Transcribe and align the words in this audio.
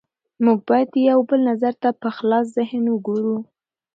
موږ 0.43 0.59
باید 0.69 0.87
د 0.93 0.95
یو 1.09 1.19
بل 1.29 1.39
نظر 1.51 1.73
ته 1.83 1.89
په 2.01 2.09
خلاص 2.17 2.45
ذهن 2.57 2.83
وګورو 2.89 3.37